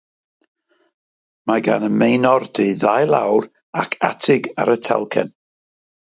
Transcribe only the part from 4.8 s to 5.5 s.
talcen.